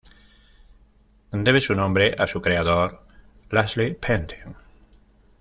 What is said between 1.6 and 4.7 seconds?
su nombre a su creador Leslie Pantin.